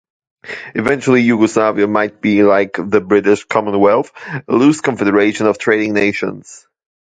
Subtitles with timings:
[0.73, 6.65] Eventually Yugoslavia might be like the British Commonwealth, a loose confederation of trading nations.